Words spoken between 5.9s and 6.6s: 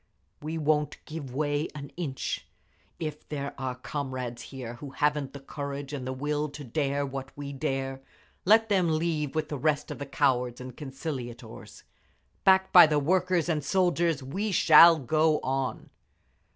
and the will